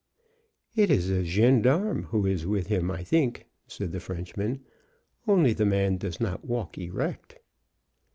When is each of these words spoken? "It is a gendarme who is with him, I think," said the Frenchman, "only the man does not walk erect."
"It 0.75 0.89
is 0.89 1.11
a 1.11 1.23
gendarme 1.23 2.05
who 2.05 2.25
is 2.25 2.47
with 2.47 2.65
him, 2.65 2.89
I 2.89 3.03
think," 3.03 3.45
said 3.67 3.91
the 3.91 3.99
Frenchman, 3.99 4.61
"only 5.27 5.53
the 5.53 5.63
man 5.63 5.97
does 5.97 6.19
not 6.19 6.43
walk 6.43 6.75
erect." 6.75 7.37